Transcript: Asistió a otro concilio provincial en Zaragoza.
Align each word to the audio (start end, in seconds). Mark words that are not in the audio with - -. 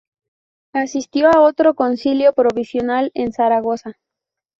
Asistió 0.73 1.29
a 1.29 1.41
otro 1.41 1.75
concilio 1.75 2.33
provincial 2.33 3.11
en 3.13 3.33
Zaragoza. 3.33 3.99